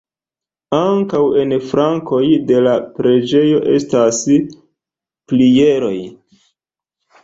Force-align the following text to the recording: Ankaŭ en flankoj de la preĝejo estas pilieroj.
Ankaŭ 0.77 1.21
en 1.41 1.53
flankoj 1.65 2.23
de 2.53 2.65
la 2.69 2.75
preĝejo 2.97 3.63
estas 3.79 4.27
pilieroj. 4.35 5.97